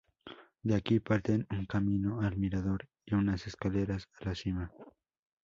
De 0.63 0.73
aquí 0.73 0.99
parten 0.99 1.45
un 1.51 1.67
camino 1.67 2.21
al 2.21 2.35
mirador 2.35 2.87
y 3.05 3.13
unas 3.13 3.45
escaleras 3.45 4.09
a 4.19 4.29
la 4.29 4.33
cima. 4.33 4.71